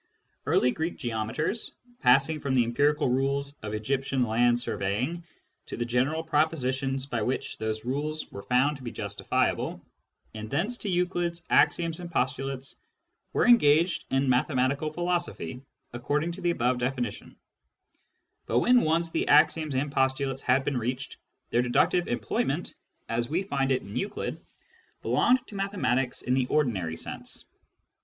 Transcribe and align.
Early 0.47 0.71
Greek 0.71 0.97
geometers, 0.97 1.73
passing 1.99 2.39
from 2.39 2.55
the 2.55 2.63
empirical 2.63 3.07
rules 3.09 3.55
of 3.61 3.75
Egyptian 3.75 4.23
land 4.23 4.59
surveying 4.59 5.23
to 5.67 5.77
the 5.77 5.85
general 5.85 6.23
propositions 6.23 7.05
by 7.05 7.21
which 7.21 7.59
those 7.59 7.85
rules 7.85 8.31
were 8.31 8.41
found 8.41 8.77
to 8.77 8.81
be 8.83 8.91
justifiable, 8.91 9.79
and 10.33 10.49
thence 10.49 10.77
to 10.77 10.89
Euclid's 10.89 11.45
axioms 11.51 11.99
and 11.99 12.09
postulates, 12.11 12.77
were 13.31 13.45
engaged 13.47 14.05
in 14.09 14.27
mathematical 14.27 14.91
philos 14.91 15.27
ophy, 15.27 15.61
according 15.93 16.31
to 16.31 16.41
the 16.41 16.49
above 16.49 16.79
definition; 16.79 17.35
but 18.47 18.57
when 18.57 18.81
once 18.81 19.11
the 19.11 19.27
axioms 19.27 19.75
and 19.75 19.91
postulates 19.91 20.41
had 20.41 20.65
been 20.65 20.77
reached, 20.77 21.17
their 21.51 21.61
deductive 21.61 22.07
employ 22.07 22.43
ment, 22.43 22.73
as 23.07 23.29
we 23.29 23.43
find 23.43 23.71
it 23.71 23.83
in 23.83 23.95
Euclid, 23.95 24.43
belonged 25.03 25.45
to 25.45 25.53
mathematics 25.53 26.23
in 26.23 26.33
the 26.33 26.41
I 26.41 26.45
£ 26.45 26.45
Introduction 26.45 26.47
to 26.47 26.47
Mathematical 26.47 26.47
Philosophy 26.47 26.47
ordinary 26.47 26.95
sense. 26.95 27.45